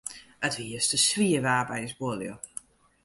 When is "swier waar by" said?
1.07-1.79